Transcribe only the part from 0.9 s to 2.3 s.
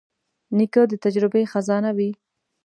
د تجربې خزانه وي.